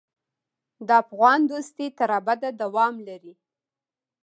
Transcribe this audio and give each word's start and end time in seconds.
د 0.87 0.89
افغان 1.03 1.39
دوستي 1.51 1.87
تر 1.97 2.09
ابده 2.19 2.49
دوام 2.61 2.95
لري. 3.07 3.33